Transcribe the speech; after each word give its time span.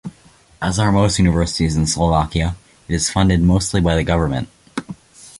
As 0.63 0.79
are 0.79 0.91
most 0.91 1.19
universities 1.19 1.75
in 1.77 1.85
Slovakia, 1.85 2.55
it 2.87 2.95
is 2.95 3.11
funded 3.11 3.41
mostly 3.43 3.79
by 3.81 3.93
the 3.95 4.03
government. 4.03 4.49